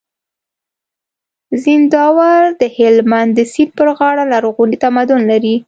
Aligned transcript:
زينداور 1.63 2.41
د 2.59 2.61
هلمند 2.77 3.31
د 3.37 3.39
سيند 3.53 3.71
پر 3.77 3.87
غاړه 3.97 4.23
لرغونی 4.33 4.77
تمدن 4.83 5.19
لري 5.31 5.55